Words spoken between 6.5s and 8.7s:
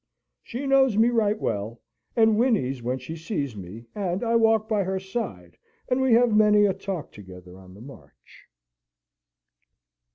a talk together on the march.